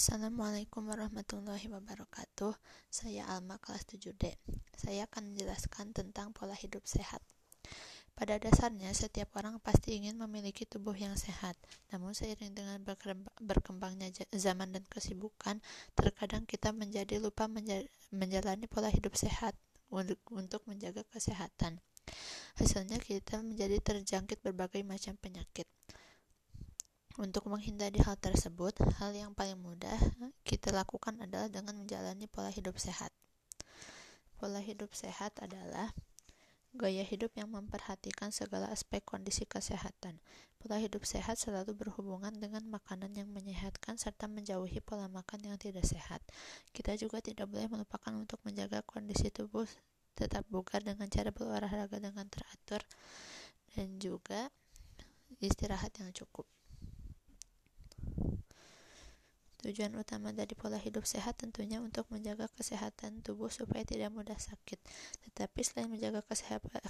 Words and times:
Assalamualaikum 0.00 0.88
warahmatullahi 0.88 1.68
wabarakatuh. 1.68 2.56
Saya 2.88 3.28
Alma 3.36 3.60
kelas 3.60 3.84
7D. 3.84 4.32
Saya 4.72 5.04
akan 5.04 5.28
menjelaskan 5.28 5.92
tentang 5.92 6.32
pola 6.32 6.56
hidup 6.56 6.88
sehat. 6.88 7.20
Pada 8.16 8.40
dasarnya, 8.40 8.96
setiap 8.96 9.28
orang 9.36 9.60
pasti 9.60 10.00
ingin 10.00 10.16
memiliki 10.16 10.64
tubuh 10.64 10.96
yang 10.96 11.20
sehat. 11.20 11.52
Namun 11.92 12.16
seiring 12.16 12.56
dengan 12.56 12.80
berkembangnya 13.44 14.08
zaman 14.32 14.72
dan 14.72 14.88
kesibukan, 14.88 15.60
terkadang 15.92 16.48
kita 16.48 16.72
menjadi 16.72 17.20
lupa 17.20 17.44
menjalani 18.08 18.64
pola 18.72 18.88
hidup 18.88 19.12
sehat 19.12 19.52
untuk 19.92 20.64
menjaga 20.64 21.04
kesehatan. 21.12 21.76
Hasilnya 22.56 23.04
kita 23.04 23.44
menjadi 23.44 23.76
terjangkit 23.84 24.40
berbagai 24.40 24.80
macam 24.80 25.20
penyakit. 25.20 25.68
Untuk 27.18 27.50
menghindari 27.50 27.98
hal 28.06 28.14
tersebut, 28.14 28.78
hal 29.02 29.10
yang 29.10 29.34
paling 29.34 29.58
mudah 29.58 29.98
kita 30.46 30.70
lakukan 30.70 31.18
adalah 31.18 31.50
dengan 31.50 31.82
menjalani 31.82 32.30
pola 32.30 32.54
hidup 32.54 32.78
sehat. 32.78 33.10
Pola 34.38 34.62
hidup 34.62 34.94
sehat 34.94 35.34
adalah 35.42 35.90
gaya 36.70 37.02
hidup 37.02 37.34
yang 37.34 37.50
memperhatikan 37.50 38.30
segala 38.30 38.70
aspek 38.70 39.02
kondisi 39.02 39.42
kesehatan. 39.42 40.22
Pola 40.62 40.78
hidup 40.78 41.02
sehat 41.02 41.34
selalu 41.34 41.74
berhubungan 41.74 42.30
dengan 42.38 42.62
makanan 42.70 43.10
yang 43.18 43.26
menyehatkan 43.26 43.98
serta 43.98 44.30
menjauhi 44.30 44.78
pola 44.78 45.10
makan 45.10 45.50
yang 45.50 45.58
tidak 45.58 45.82
sehat. 45.82 46.22
Kita 46.70 46.94
juga 46.94 47.18
tidak 47.18 47.50
boleh 47.50 47.66
melupakan 47.66 48.14
untuk 48.14 48.38
menjaga 48.46 48.86
kondisi 48.86 49.34
tubuh 49.34 49.66
tetap 50.14 50.46
bugar 50.46 50.84
dengan 50.86 51.10
cara 51.10 51.34
berolahraga 51.34 51.98
dengan 51.98 52.28
teratur 52.30 52.86
dan 53.74 53.98
juga 53.98 54.46
istirahat 55.42 55.90
yang 55.98 56.14
cukup. 56.14 56.59
Tujuan 59.60 59.92
utama 59.92 60.32
dari 60.32 60.56
pola 60.56 60.80
hidup 60.80 61.04
sehat 61.04 61.36
tentunya 61.36 61.84
untuk 61.84 62.08
menjaga 62.08 62.48
kesehatan 62.56 63.20
tubuh 63.20 63.52
supaya 63.52 63.84
tidak 63.84 64.08
mudah 64.08 64.40
sakit. 64.40 64.80
Tetapi 65.28 65.60
selain 65.60 65.92
menjaga 65.92 66.24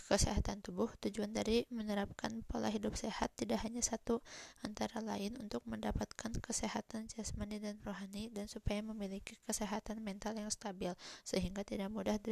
kesehatan 0.06 0.62
tubuh, 0.62 0.86
tujuan 1.02 1.34
dari 1.34 1.66
menerapkan 1.74 2.46
pola 2.46 2.70
hidup 2.70 2.94
sehat 2.94 3.34
tidak 3.34 3.66
hanya 3.66 3.82
satu, 3.82 4.22
antara 4.62 5.02
lain 5.02 5.34
untuk 5.42 5.66
mendapatkan 5.66 6.30
kesehatan 6.38 7.10
jasmani 7.10 7.58
dan 7.58 7.74
rohani 7.82 8.30
dan 8.30 8.46
supaya 8.46 8.78
memiliki 8.86 9.34
kesehatan 9.50 9.98
mental 9.98 10.38
yang 10.38 10.46
stabil 10.46 10.94
sehingga 11.26 11.66
tidak 11.66 11.90
mudah 11.90 12.22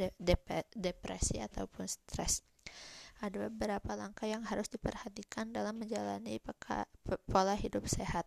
depresi 0.71 1.43
ataupun 1.43 1.83
stres. 1.83 2.47
Ada 3.19 3.51
beberapa 3.51 3.99
langkah 3.99 4.23
yang 4.23 4.47
harus 4.47 4.71
diperhatikan 4.71 5.51
dalam 5.51 5.83
menjalani 5.83 6.39
pola 7.27 7.59
hidup 7.59 7.83
sehat. 7.91 8.23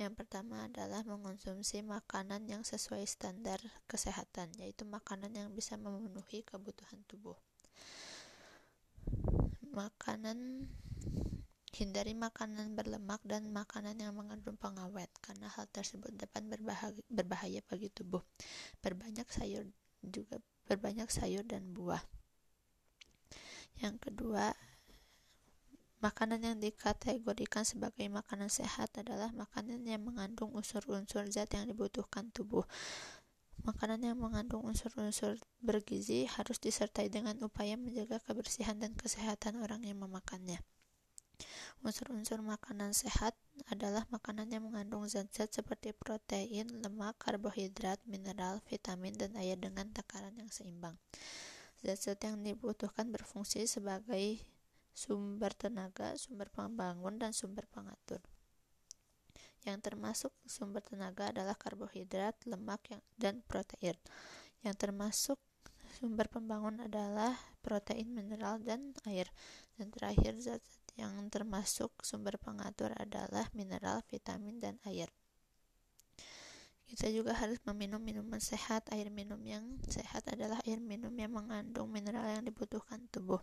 Yang 0.00 0.24
pertama 0.24 0.66
adalah 0.66 1.04
mengonsumsi 1.04 1.84
makanan 1.84 2.48
yang 2.48 2.64
sesuai 2.64 3.04
standar 3.04 3.60
kesehatan, 3.84 4.52
yaitu 4.56 4.88
makanan 4.88 5.32
yang 5.36 5.48
bisa 5.52 5.76
memenuhi 5.76 6.42
kebutuhan 6.42 7.04
tubuh. 7.04 7.36
Makanan 9.72 10.68
hindari 11.72 12.12
makanan 12.12 12.76
berlemak 12.76 13.24
dan 13.24 13.48
makanan 13.48 13.96
yang 13.96 14.12
mengandung 14.12 14.60
pengawet 14.60 15.08
karena 15.24 15.48
hal 15.48 15.64
tersebut 15.72 16.12
dapat 16.12 16.44
berbahaya, 17.08 17.60
bagi 17.64 17.88
tubuh. 17.88 18.20
Berbanyak 18.84 19.28
sayur 19.32 19.64
juga 20.04 20.36
berbanyak 20.68 21.08
sayur 21.08 21.44
dan 21.48 21.72
buah. 21.72 22.04
Yang 23.80 24.08
kedua, 24.08 24.52
Makanan 26.02 26.42
yang 26.42 26.58
dikategorikan 26.58 27.62
sebagai 27.62 28.02
makanan 28.10 28.50
sehat 28.50 28.90
adalah 28.98 29.30
makanan 29.30 29.86
yang 29.86 30.02
mengandung 30.02 30.50
unsur-unsur 30.50 31.30
zat 31.30 31.54
yang 31.54 31.70
dibutuhkan 31.70 32.26
tubuh. 32.34 32.66
Makanan 33.62 34.02
yang 34.02 34.18
mengandung 34.18 34.66
unsur-unsur 34.66 35.38
bergizi 35.62 36.26
harus 36.26 36.58
disertai 36.58 37.06
dengan 37.06 37.38
upaya 37.46 37.78
menjaga 37.78 38.18
kebersihan 38.18 38.82
dan 38.82 38.98
kesehatan 38.98 39.62
orang 39.62 39.86
yang 39.86 40.02
memakannya. 40.02 40.58
Unsur-unsur 41.86 42.42
makanan 42.42 42.98
sehat 42.98 43.38
adalah 43.70 44.02
makanan 44.10 44.50
yang 44.50 44.66
mengandung 44.66 45.06
zat-zat 45.06 45.54
seperti 45.54 45.94
protein, 45.94 46.82
lemak, 46.82 47.14
karbohidrat, 47.22 48.02
mineral, 48.10 48.58
vitamin, 48.66 49.14
dan 49.14 49.38
air 49.38 49.54
dengan 49.54 49.86
takaran 49.94 50.34
yang 50.34 50.50
seimbang. 50.50 50.98
Zat-zat 51.86 52.18
yang 52.26 52.42
dibutuhkan 52.42 53.10
berfungsi 53.14 53.70
sebagai 53.70 54.42
sumber 54.92 55.56
tenaga, 55.56 56.14
sumber 56.20 56.52
pembangun, 56.52 57.16
dan 57.16 57.32
sumber 57.32 57.64
pengatur. 57.68 58.20
Yang 59.62 59.78
termasuk 59.90 60.32
sumber 60.44 60.82
tenaga 60.82 61.30
adalah 61.30 61.54
karbohidrat, 61.54 62.34
lemak, 62.46 62.82
dan 63.16 63.40
protein. 63.46 63.94
Yang 64.62 64.76
termasuk 64.78 65.38
sumber 65.98 66.26
pembangun 66.26 66.82
adalah 66.82 67.36
protein, 67.62 68.10
mineral, 68.10 68.58
dan 68.58 68.90
air. 69.06 69.30
Dan 69.78 69.94
terakhir, 69.94 70.34
zat 70.42 70.62
yang 70.98 71.14
termasuk 71.30 71.94
sumber 72.02 72.36
pengatur 72.42 72.90
adalah 72.98 73.48
mineral, 73.54 74.02
vitamin, 74.10 74.58
dan 74.58 74.76
air. 74.84 75.08
Kita 76.92 77.08
juga 77.08 77.32
harus 77.32 77.56
meminum 77.64 78.04
minuman 78.04 78.36
sehat. 78.36 78.84
Air 78.92 79.08
minum 79.08 79.40
yang 79.48 79.64
sehat 79.88 80.28
adalah 80.28 80.60
air 80.68 80.76
minum 80.76 81.08
yang 81.16 81.32
mengandung 81.32 81.88
mineral 81.88 82.28
yang 82.28 82.44
dibutuhkan 82.44 83.00
tubuh. 83.08 83.40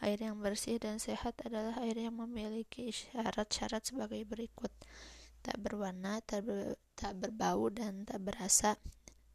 Air 0.00 0.16
yang 0.24 0.40
bersih 0.40 0.80
dan 0.80 0.96
sehat 0.96 1.36
adalah 1.44 1.76
air 1.84 2.00
yang 2.00 2.16
memiliki 2.16 2.88
syarat-syarat 2.88 3.84
sebagai 3.84 4.24
berikut: 4.24 4.72
tak 5.44 5.60
berwarna, 5.60 6.24
tak, 6.24 6.48
ber, 6.48 6.80
tak 6.96 7.12
berbau, 7.20 7.68
dan 7.68 8.08
tak 8.08 8.24
berasa, 8.24 8.80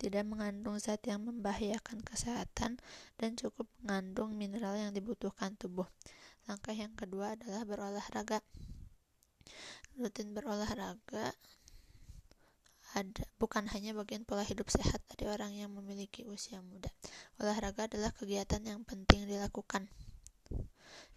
tidak 0.02 0.26
mengandung 0.26 0.82
zat 0.82 1.06
yang 1.06 1.22
membahayakan 1.22 2.02
kesehatan, 2.02 2.82
dan 3.22 3.30
cukup 3.38 3.70
mengandung 3.86 4.34
mineral 4.34 4.74
yang 4.82 4.98
dibutuhkan 4.98 5.54
tubuh. 5.62 5.86
Langkah 6.50 6.74
yang 6.74 6.98
kedua 6.98 7.38
adalah 7.38 7.70
berolahraga. 7.70 8.42
Rutin 9.94 10.34
berolahraga 10.34 11.38
ada 12.94 13.26
bukan 13.42 13.66
hanya 13.74 13.98
bagian 13.98 14.22
pola 14.22 14.46
hidup 14.46 14.70
sehat 14.70 15.02
dari 15.10 15.26
orang 15.26 15.58
yang 15.58 15.74
memiliki 15.74 16.22
usia 16.30 16.62
muda. 16.62 16.94
Olahraga 17.42 17.90
adalah 17.90 18.14
kegiatan 18.14 18.62
yang 18.62 18.86
penting 18.86 19.26
dilakukan. 19.26 19.90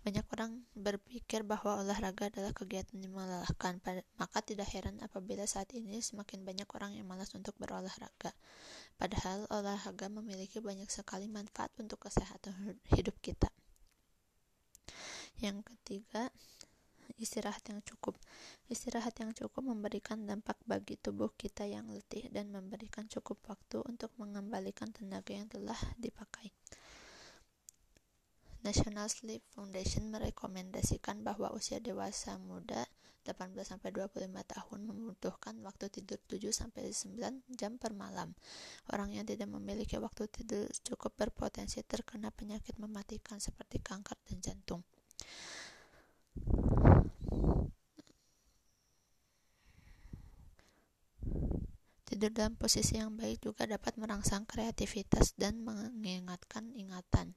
Banyak 0.00 0.24
orang 0.32 0.62
berpikir 0.72 1.42
bahwa 1.42 1.82
olahraga 1.82 2.30
adalah 2.30 2.54
kegiatan 2.54 2.96
yang 3.02 3.12
melelahkan, 3.12 3.82
maka 4.16 4.38
tidak 4.40 4.70
heran 4.70 5.02
apabila 5.02 5.44
saat 5.44 5.68
ini 5.74 5.98
semakin 5.98 6.46
banyak 6.46 6.68
orang 6.72 6.94
yang 6.94 7.04
malas 7.04 7.34
untuk 7.34 7.52
berolahraga. 7.58 8.32
Padahal 8.96 9.44
olahraga 9.52 10.06
memiliki 10.08 10.62
banyak 10.62 10.88
sekali 10.88 11.28
manfaat 11.28 11.74
untuk 11.76 12.00
kesehatan 12.06 12.78
hidup 12.96 13.18
kita. 13.20 13.50
Yang 15.36 15.68
ketiga, 15.68 16.32
istirahat 17.14 17.62
yang 17.70 17.78
cukup. 17.86 18.18
Istirahat 18.66 19.14
yang 19.22 19.30
cukup 19.30 19.62
memberikan 19.62 20.26
dampak 20.26 20.58
bagi 20.66 20.98
tubuh 20.98 21.30
kita 21.38 21.62
yang 21.64 21.86
letih 21.90 22.26
dan 22.34 22.50
memberikan 22.50 23.06
cukup 23.06 23.38
waktu 23.46 23.82
untuk 23.86 24.10
mengembalikan 24.18 24.90
tenaga 24.90 25.30
yang 25.30 25.46
telah 25.46 25.78
dipakai. 25.96 26.50
National 28.66 29.06
Sleep 29.06 29.46
Foundation 29.54 30.10
merekomendasikan 30.10 31.22
bahwa 31.22 31.54
usia 31.54 31.78
dewasa 31.78 32.34
muda 32.42 32.82
18-25 33.26 34.30
tahun 34.30 34.80
membutuhkan 34.86 35.58
waktu 35.66 35.90
tidur 35.90 36.22
7-9 36.30 37.18
jam 37.58 37.74
per 37.74 37.90
malam. 37.90 38.34
Orang 38.94 39.10
yang 39.10 39.26
tidak 39.26 39.50
memiliki 39.50 39.98
waktu 39.98 40.30
tidur 40.30 40.70
cukup 40.86 41.18
berpotensi 41.18 41.82
terkena 41.82 42.30
penyakit 42.30 42.78
mematikan 42.78 43.42
seperti 43.42 43.82
kanker 43.82 44.14
dan 44.30 44.38
jantung. 44.38 44.82
Tidur 52.16 52.32
dalam 52.32 52.56
posisi 52.56 52.96
yang 52.96 53.12
baik 53.12 53.44
juga 53.44 53.68
dapat 53.68 54.00
merangsang 54.00 54.48
kreativitas 54.48 55.36
dan 55.36 55.60
mengingatkan 55.60 56.72
ingatan 56.72 57.36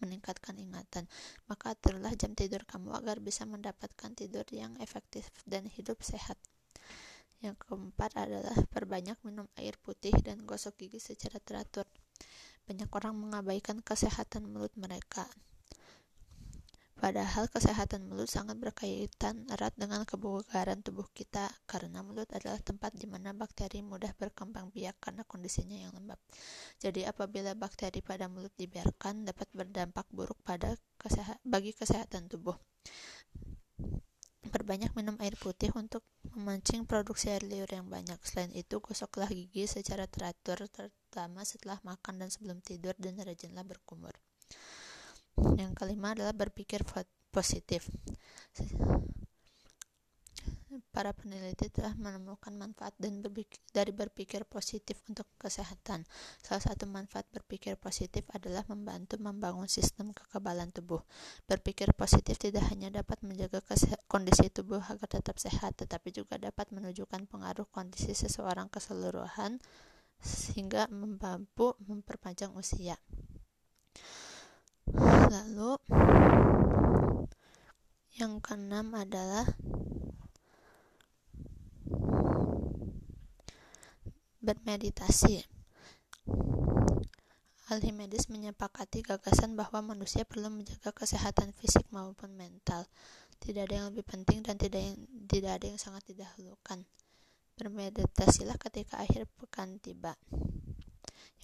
meningkatkan 0.00 0.56
ingatan. 0.56 1.04
Maka 1.44 1.76
aturlah 1.76 2.16
jam 2.16 2.32
tidur 2.32 2.64
kamu 2.64 2.96
agar 2.96 3.20
bisa 3.20 3.44
mendapatkan 3.44 4.16
tidur 4.16 4.48
yang 4.48 4.72
efektif 4.80 5.28
dan 5.44 5.68
hidup 5.68 6.00
sehat. 6.00 6.40
Yang 7.44 7.60
keempat 7.68 8.16
adalah 8.16 8.56
perbanyak 8.72 9.20
minum 9.20 9.52
air 9.60 9.76
putih 9.76 10.16
dan 10.24 10.48
gosok 10.48 10.80
gigi 10.80 10.96
secara 10.96 11.36
teratur. 11.36 11.84
Banyak 12.64 12.88
orang 12.88 13.20
mengabaikan 13.20 13.84
kesehatan 13.84 14.48
mulut 14.48 14.72
mereka. 14.80 15.28
Padahal 17.04 17.52
kesehatan 17.52 18.08
mulut 18.08 18.32
sangat 18.32 18.56
berkaitan 18.56 19.44
erat 19.52 19.76
dengan 19.76 20.08
kebugaran 20.08 20.80
tubuh 20.80 21.04
kita 21.12 21.52
karena 21.68 22.00
mulut 22.00 22.24
adalah 22.32 22.56
tempat 22.64 22.96
di 22.96 23.04
mana 23.04 23.36
bakteri 23.36 23.84
mudah 23.84 24.16
berkembang 24.16 24.72
biak 24.72 24.96
karena 25.04 25.20
kondisinya 25.28 25.76
yang 25.76 25.92
lembab. 25.92 26.16
Jadi 26.80 27.04
apabila 27.04 27.52
bakteri 27.52 28.00
pada 28.00 28.24
mulut 28.32 28.56
dibiarkan 28.56 29.28
dapat 29.28 29.52
berdampak 29.52 30.08
buruk 30.16 30.40
pada 30.48 30.80
kesehat 30.96 31.36
bagi 31.44 31.76
kesehatan 31.76 32.32
tubuh. 32.32 32.56
Perbanyak 34.48 34.96
minum 34.96 35.20
air 35.20 35.36
putih 35.36 35.76
untuk 35.76 36.08
memancing 36.32 36.88
produksi 36.88 37.28
air 37.28 37.44
liur 37.44 37.68
yang 37.68 37.84
banyak. 37.84 38.16
Selain 38.24 38.48
itu, 38.56 38.80
gosoklah 38.80 39.28
gigi 39.28 39.68
secara 39.68 40.08
teratur, 40.08 40.56
terutama 40.72 41.44
setelah 41.44 41.76
makan 41.84 42.24
dan 42.24 42.32
sebelum 42.32 42.64
tidur, 42.64 42.96
dan 42.96 43.20
rajinlah 43.20 43.60
berkumur. 43.60 44.16
Yang 45.38 45.72
kelima 45.78 46.14
adalah 46.14 46.34
berpikir 46.34 46.86
positif 47.34 47.90
para 50.94 51.10
peneliti 51.10 51.66
telah 51.74 51.90
menemukan 51.98 52.54
manfaat 52.54 52.94
dan 53.02 53.18
dari 53.74 53.90
berpikir 53.90 54.46
positif 54.46 55.02
untuk 55.10 55.26
kesehatan. 55.42 56.06
Salah 56.38 56.62
satu 56.62 56.86
manfaat 56.86 57.26
berpikir 57.34 57.74
positif 57.74 58.22
adalah 58.30 58.62
membantu 58.70 59.18
membangun 59.18 59.66
sistem 59.66 60.14
kekebalan 60.14 60.70
tubuh. 60.70 61.02
Berpikir 61.50 61.90
positif 61.98 62.38
tidak 62.38 62.70
hanya 62.70 62.94
dapat 62.94 63.18
menjaga 63.26 63.58
kondisi 64.06 64.50
tubuh 64.54 64.82
agar 64.86 65.10
tetap 65.10 65.38
sehat, 65.42 65.82
tetapi 65.82 66.14
juga 66.14 66.38
dapat 66.38 66.70
menunjukkan 66.70 67.26
pengaruh 67.26 67.66
kondisi 67.74 68.14
seseorang 68.14 68.70
keseluruhan 68.70 69.58
sehingga 70.22 70.86
mampu 70.88 71.74
memperpanjang 71.82 72.54
usia. 72.54 72.96
Lalu 75.28 75.72
yang 78.14 78.38
keenam 78.38 78.94
adalah 78.94 79.48
bermeditasi. 84.44 85.40
Ahli 87.72 87.96
medis 87.96 88.28
menyepakati 88.28 89.00
gagasan 89.00 89.56
bahwa 89.56 89.96
manusia 89.96 90.28
perlu 90.28 90.52
menjaga 90.52 90.92
kesehatan 90.92 91.56
fisik 91.56 91.88
maupun 91.88 92.36
mental. 92.36 92.84
Tidak 93.40 93.64
ada 93.64 93.74
yang 93.80 93.86
lebih 93.88 94.04
penting 94.04 94.44
dan 94.44 94.60
tidak 94.60 94.84
yang, 94.84 94.96
tidak 95.24 95.56
ada 95.56 95.66
yang 95.72 95.80
sangat 95.80 96.04
didahulukan. 96.06 96.84
Bermeditasilah 97.56 98.60
ketika 98.60 99.00
akhir 99.00 99.24
pekan 99.40 99.80
tiba. 99.80 100.12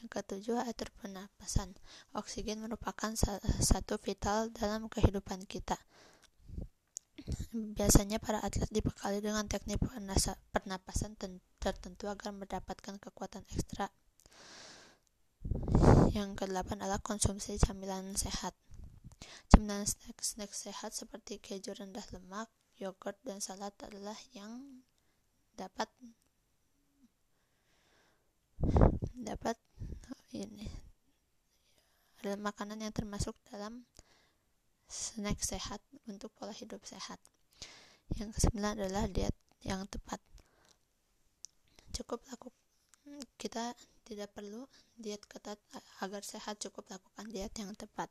Yang 0.00 0.08
ketujuh, 0.17 0.64
atur 0.64 0.88
pernapasan. 0.97 1.76
Oksigen 2.17 2.64
merupakan 2.64 3.12
satu 3.61 4.00
vital 4.00 4.49
dalam 4.49 4.88
kehidupan 4.88 5.44
kita. 5.44 5.76
Biasanya 7.52 8.17
para 8.17 8.41
atlet 8.41 8.73
dibekali 8.73 9.20
dengan 9.20 9.44
teknik 9.44 9.76
pernapasan 10.56 11.20
tertentu 11.61 12.08
agar 12.08 12.32
mendapatkan 12.32 12.97
kekuatan 12.97 13.44
ekstra. 13.52 13.93
Yang 16.17 16.43
kedelapan 16.43 16.81
adalah 16.81 17.05
konsumsi 17.05 17.61
camilan 17.61 18.17
sehat. 18.17 18.56
Camilan 19.53 19.85
snack-snack 19.85 20.49
sehat 20.56 20.96
seperti 20.96 21.37
keju 21.37 21.76
rendah 21.76 22.03
lemak, 22.17 22.49
yogurt, 22.81 23.20
dan 23.20 23.44
salad 23.44 23.76
adalah 23.85 24.17
yang 24.32 24.81
dapat 25.61 25.93
dapat 29.20 29.61
ini 30.35 30.69
adalah 32.21 32.53
makanan 32.53 32.85
yang 32.85 32.93
termasuk 32.93 33.32
dalam 33.49 33.88
snack 34.91 35.41
sehat 35.41 35.81
untuk 36.11 36.35
pola 36.37 36.53
hidup 36.53 36.82
sehat. 36.85 37.17
Yang 38.19 38.37
kesembilan 38.37 38.77
adalah 38.77 39.06
diet 39.06 39.35
yang 39.62 39.87
tepat. 39.87 40.19
Cukup 41.94 42.21
lakukan 42.29 42.59
kita 43.38 43.75
tidak 44.05 44.31
perlu 44.35 44.67
diet 44.99 45.23
ketat 45.31 45.56
agar 46.03 46.23
sehat 46.27 46.59
cukup 46.59 46.91
lakukan 46.91 47.27
diet 47.31 47.55
yang 47.56 47.71
tepat. 47.79 48.11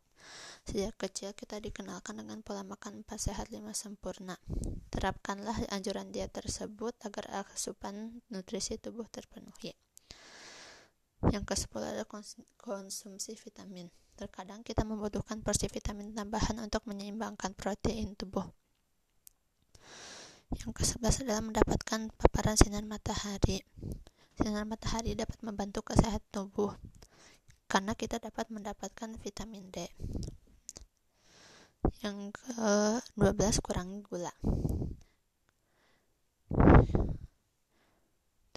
Sejak 0.64 0.96
kecil 0.96 1.36
kita 1.36 1.60
dikenalkan 1.60 2.24
dengan 2.24 2.40
pola 2.40 2.64
makan 2.64 3.04
4 3.04 3.20
sehat 3.20 3.52
5 3.52 3.60
sempurna. 3.76 4.40
Terapkanlah 4.90 5.70
anjuran 5.76 6.10
diet 6.16 6.32
tersebut 6.32 6.96
agar 7.04 7.44
asupan 7.44 8.24
nutrisi 8.32 8.80
tubuh 8.80 9.06
terpenuhi. 9.12 9.76
Yang 11.30 11.44
ke-10 11.54 11.82
adalah 11.82 12.08
konsumsi 12.58 13.38
vitamin. 13.38 13.90
Terkadang 14.18 14.66
kita 14.66 14.84
membutuhkan 14.84 15.40
porsi 15.46 15.70
vitamin 15.70 16.12
tambahan 16.12 16.58
untuk 16.60 16.84
menyeimbangkan 16.90 17.56
protein 17.56 18.18
tubuh. 18.18 18.50
Yang 20.50 20.82
ke-11 20.82 21.30
adalah 21.30 21.46
mendapatkan 21.46 22.10
paparan 22.18 22.58
sinar 22.58 22.82
matahari. 22.82 23.62
Sinar 24.42 24.66
matahari 24.66 25.14
dapat 25.14 25.38
membantu 25.46 25.86
kesehatan 25.86 26.26
tubuh 26.34 26.74
karena 27.70 27.94
kita 27.94 28.18
dapat 28.18 28.50
mendapatkan 28.50 29.14
vitamin 29.22 29.70
D. 29.70 29.86
Yang 32.02 32.34
ke-12 32.34 33.62
kurangi 33.62 34.02
gula. 34.02 34.34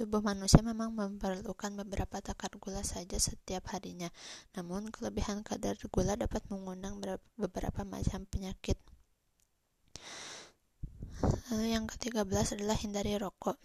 Tubuh 0.02 0.18
manusia 0.18 0.58
memang 0.66 0.90
memerlukan 0.98 1.78
beberapa 1.78 2.18
takar 2.18 2.50
gula 2.58 2.82
saja 2.82 3.14
setiap 3.22 3.70
harinya, 3.70 4.10
namun 4.58 4.90
kelebihan 4.90 5.46
kadar 5.46 5.78
gula 5.94 6.18
dapat 6.18 6.42
mengundang 6.50 6.98
beberapa 7.38 7.86
macam 7.86 8.26
penyakit. 8.26 8.74
Lalu 11.54 11.78
yang 11.78 11.86
ke-13 11.86 12.58
adalah 12.58 12.74
hindari 12.82 13.14
rokok. 13.14 13.62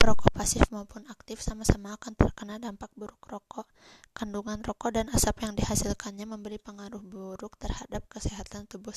Perokok 0.00 0.32
pasif 0.32 0.64
maupun 0.72 1.04
aktif 1.12 1.44
sama-sama 1.44 1.92
akan 2.00 2.16
terkena 2.16 2.56
dampak 2.56 2.88
buruk 2.96 3.20
rokok. 3.28 3.68
Kandungan 4.16 4.64
rokok 4.64 4.96
dan 4.96 5.12
asap 5.12 5.44
yang 5.44 5.52
dihasilkannya 5.52 6.24
memberi 6.24 6.56
pengaruh 6.56 7.04
buruk 7.04 7.60
terhadap 7.60 8.00
kesehatan 8.08 8.64
tubuh 8.64 8.96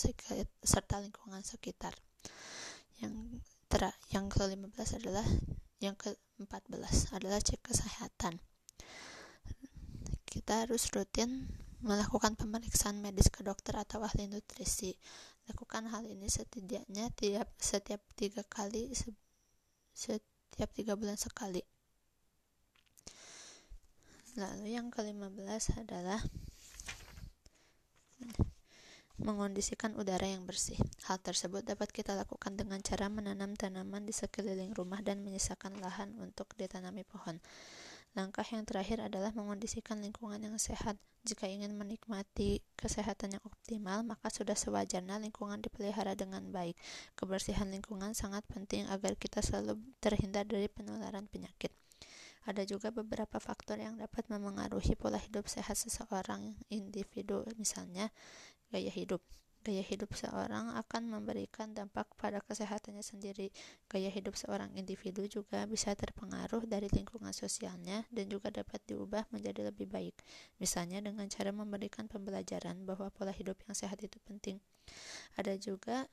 serta 0.63 1.03
lingkungan 1.03 1.43
sekitar. 1.43 1.91
Yang 3.03 3.43
yang 4.15 4.31
ke-15 4.31 5.03
adalah 5.03 5.27
yang 5.81 5.97
ke-14 5.97 7.17
adalah 7.17 7.41
cek 7.41 7.65
kesehatan. 7.65 8.37
Kita 10.29 10.63
harus 10.63 10.87
rutin 10.93 11.49
melakukan 11.81 12.37
pemeriksaan 12.37 13.01
medis 13.01 13.33
ke 13.33 13.41
dokter 13.41 13.73
atau 13.73 14.05
ahli 14.05 14.29
nutrisi. 14.29 14.93
Lakukan 15.49 15.89
hal 15.89 16.05
ini 16.05 16.29
setidaknya 16.29 17.09
tiap 17.17 17.49
setiap 17.57 17.99
tiga 18.13 18.45
kali 18.45 18.93
setiap 19.91 20.69
tiga 20.71 20.93
bulan 20.93 21.17
sekali. 21.17 21.65
Lalu 24.37 24.77
yang 24.77 24.87
ke-15 24.93 25.81
adalah 25.83 26.21
mengondisikan 29.21 29.93
udara 29.95 30.25
yang 30.25 30.43
bersih. 30.49 30.77
Hal 31.05 31.21
tersebut 31.21 31.61
dapat 31.61 31.93
kita 31.93 32.17
lakukan 32.17 32.57
dengan 32.57 32.81
cara 32.81 33.07
menanam 33.07 33.53
tanaman 33.53 34.03
di 34.03 34.13
sekeliling 34.13 34.73
rumah 34.73 34.99
dan 35.05 35.21
menyisakan 35.21 35.77
lahan 35.77 36.17
untuk 36.17 36.49
ditanami 36.57 37.05
pohon. 37.05 37.37
Langkah 38.11 38.43
yang 38.43 38.67
terakhir 38.67 38.99
adalah 38.99 39.31
mengondisikan 39.31 40.03
lingkungan 40.03 40.43
yang 40.43 40.59
sehat. 40.59 40.99
Jika 41.23 41.47
ingin 41.47 41.77
menikmati 41.77 42.59
kesehatan 42.75 43.39
yang 43.39 43.43
optimal, 43.47 44.03
maka 44.03 44.27
sudah 44.27 44.57
sewajarnya 44.57 45.21
lingkungan 45.21 45.63
dipelihara 45.63 46.17
dengan 46.17 46.43
baik. 46.51 46.75
Kebersihan 47.15 47.71
lingkungan 47.71 48.11
sangat 48.11 48.43
penting 48.51 48.89
agar 48.91 49.15
kita 49.15 49.39
selalu 49.39 49.79
terhindar 50.03 50.43
dari 50.43 50.67
penularan 50.67 51.29
penyakit. 51.31 51.71
Ada 52.49 52.65
juga 52.65 52.89
beberapa 52.89 53.37
faktor 53.37 53.77
yang 53.77 54.01
dapat 54.01 54.25
memengaruhi 54.25 54.97
pola 54.97 55.21
hidup 55.21 55.45
sehat 55.45 55.77
seseorang 55.77 56.57
individu, 56.73 57.45
misalnya 57.57 58.09
gaya 58.73 58.89
hidup. 58.89 59.21
Gaya 59.61 59.85
hidup 59.85 60.17
seorang 60.17 60.73
akan 60.73 61.05
memberikan 61.05 61.69
dampak 61.77 62.09
pada 62.17 62.41
kesehatannya 62.41 63.05
sendiri. 63.05 63.53
Gaya 63.85 64.09
hidup 64.09 64.33
seorang 64.33 64.73
individu 64.73 65.21
juga 65.29 65.69
bisa 65.69 65.93
terpengaruh 65.93 66.65
dari 66.65 66.89
lingkungan 66.89 67.29
sosialnya 67.29 68.01
dan 68.09 68.25
juga 68.25 68.49
dapat 68.49 68.81
diubah 68.89 69.29
menjadi 69.29 69.69
lebih 69.69 69.85
baik. 69.85 70.17
Misalnya 70.57 71.05
dengan 71.05 71.29
cara 71.29 71.53
memberikan 71.53 72.09
pembelajaran 72.09 72.89
bahwa 72.89 73.13
pola 73.13 73.29
hidup 73.29 73.61
yang 73.69 73.77
sehat 73.77 74.01
itu 74.01 74.17
penting. 74.25 74.57
Ada 75.37 75.61
juga 75.61 76.09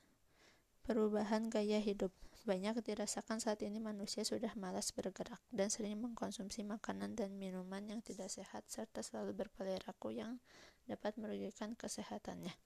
perubahan 0.84 1.48
gaya 1.48 1.80
hidup. 1.80 2.12
Banyak 2.48 2.80
dirasakan 2.80 3.44
saat 3.44 3.60
ini 3.60 3.76
manusia 3.76 4.24
sudah 4.24 4.48
malas 4.56 4.88
bergerak 4.96 5.36
dan 5.52 5.68
sering 5.68 6.00
mengkonsumsi 6.00 6.64
makanan 6.64 7.12
dan 7.12 7.36
minuman 7.36 7.84
yang 7.84 8.00
tidak 8.00 8.32
sehat 8.32 8.64
serta 8.72 9.04
selalu 9.04 9.36
berperilaku 9.36 10.16
yang 10.16 10.40
dapat 10.88 11.12
merugikan 11.20 11.76
kesehatannya. 11.76 12.56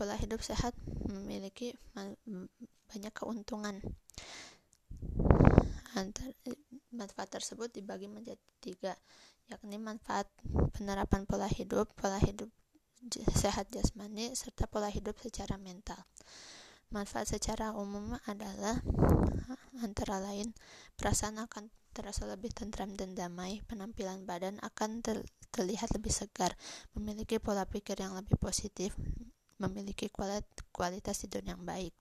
Pola 0.00 0.16
hidup 0.16 0.40
sehat 0.40 0.72
memiliki 1.12 1.76
banyak 2.88 3.12
keuntungan. 3.12 3.84
Antar, 5.92 6.32
manfaat 6.88 7.28
tersebut 7.36 7.68
dibagi 7.68 8.08
menjadi 8.08 8.40
tiga, 8.64 8.96
yakni 9.52 9.76
manfaat 9.76 10.24
penerapan 10.72 11.28
pola 11.28 11.44
hidup, 11.44 11.92
pola 12.00 12.16
hidup 12.16 12.48
sehat 13.36 13.68
jasmani, 13.68 14.32
serta 14.32 14.64
pola 14.64 14.88
hidup 14.88 15.20
secara 15.20 15.60
mental. 15.60 16.00
Manfaat 16.88 17.28
secara 17.36 17.76
umum 17.76 18.16
adalah 18.24 18.80
antara 19.84 20.24
lain 20.24 20.56
perasaan 20.96 21.36
akan 21.36 21.68
terasa 21.92 22.24
lebih 22.24 22.54
tentram 22.54 22.96
dan 22.96 23.12
damai, 23.12 23.60
penampilan 23.68 24.24
badan 24.24 24.56
akan 24.64 25.04
ter 25.04 25.20
terlihat 25.52 25.92
lebih 25.92 26.12
segar, 26.12 26.56
memiliki 26.94 27.36
pola 27.42 27.68
pikir 27.68 27.98
yang 27.98 28.14
lebih 28.14 28.38
positif, 28.40 28.94
memiliki 29.58 30.08
kualitas 30.70 31.24
tidur 31.24 31.42
yang 31.42 31.60
baik. 31.66 31.92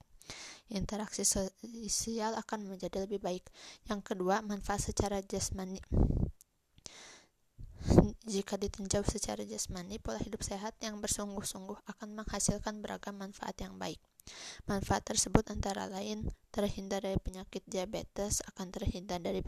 Interaksi 0.67 1.23
sosial 1.23 2.35
akan 2.35 2.67
menjadi 2.67 3.07
lebih 3.07 3.23
baik. 3.23 3.47
Yang 3.87 4.13
kedua, 4.13 4.43
manfaat 4.43 4.83
secara 4.83 5.23
jasmani. 5.23 5.79
Jika 8.27 8.59
ditinjau 8.59 9.07
secara 9.07 9.47
jasmani, 9.47 9.99
pola 10.03 10.19
hidup 10.19 10.43
sehat 10.43 10.75
yang 10.83 10.99
bersungguh-sungguh 10.99 11.87
akan 11.87 12.09
menghasilkan 12.19 12.83
beragam 12.83 13.15
manfaat 13.15 13.55
yang 13.63 13.79
baik. 13.79 14.03
Manfaat 14.65 15.07
tersebut 15.07 15.47
antara 15.49 15.87
lain 15.87 16.27
terhindar 16.51 17.05
dari 17.05 17.17
penyakit 17.21 17.63
diabetes, 17.69 18.41
akan 18.49 18.73
terhindar 18.73 19.21
dari 19.21 19.45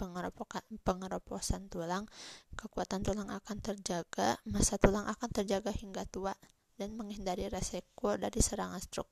pengeroposan 0.85 1.67
tulang, 1.67 2.05
kekuatan 2.53 3.01
tulang 3.01 3.29
akan 3.33 3.57
terjaga, 3.59 4.37
masa 4.45 4.77
tulang 4.77 5.09
akan 5.09 5.29
terjaga 5.33 5.73
hingga 5.73 6.05
tua, 6.09 6.33
dan 6.79 6.95
menghindari 6.95 7.51
resiko 7.51 8.15
dari 8.15 8.39
serangan 8.39 8.79
stroke. 8.79 9.11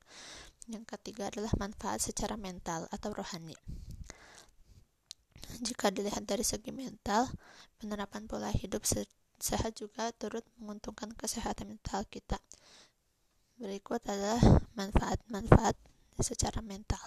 Yang 0.71 0.95
ketiga 0.95 1.27
adalah 1.27 1.51
manfaat 1.59 1.99
secara 1.99 2.39
mental 2.39 2.87
atau 2.91 3.11
rohani. 3.11 3.55
Jika 5.57 5.89
dilihat 5.89 6.27
dari 6.27 6.45
segi 6.45 6.69
mental, 6.69 7.27
penerapan 7.81 8.29
pola 8.29 8.53
hidup 8.53 8.85
sehat 9.37 9.79
juga 9.79 10.11
turut 10.13 10.45
menguntungkan 10.61 11.11
kesehatan 11.17 11.75
mental 11.75 12.05
kita. 12.07 12.37
Berikut 13.57 14.05
adalah 14.05 14.37
manfaat-manfaat 14.77 15.73
secara 16.21 16.61
mental 16.61 17.01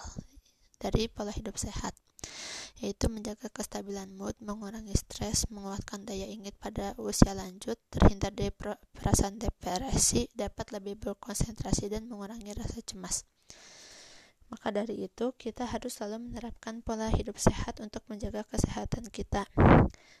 dari 0.83 1.07
pola 1.07 1.31
hidup 1.31 1.55
sehat 1.55 1.95
yaitu 2.81 3.07
menjaga 3.13 3.45
kestabilan 3.53 4.09
mood, 4.17 4.33
mengurangi 4.41 4.97
stres, 4.97 5.45
menguatkan 5.53 6.01
daya 6.01 6.25
ingat 6.25 6.57
pada 6.57 6.97
usia 6.97 7.37
lanjut, 7.37 7.77
terhindar 7.93 8.33
dari 8.33 8.49
perasaan 8.97 9.37
depresi, 9.37 10.25
dapat 10.33 10.73
lebih 10.73 10.97
berkonsentrasi 10.97 11.93
dan 11.93 12.09
mengurangi 12.09 12.57
rasa 12.57 12.81
cemas. 12.81 13.29
Maka 14.49 14.73
dari 14.73 15.05
itu, 15.05 15.29
kita 15.37 15.69
harus 15.69 16.01
selalu 16.01 16.33
menerapkan 16.33 16.81
pola 16.81 17.13
hidup 17.13 17.37
sehat 17.37 17.79
untuk 17.85 18.01
menjaga 18.09 18.43
kesehatan 18.49 19.13
kita. 19.13 19.45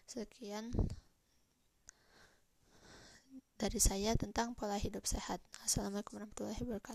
Sekian 0.05 0.69
dari 3.61 3.77
saya 3.77 4.17
tentang 4.17 4.57
pola 4.57 4.73
hidup 4.81 5.05
sehat. 5.05 5.37
Assalamualaikum 5.61 6.17
warahmatullahi 6.17 6.57
wabarakatuh. 6.65 6.89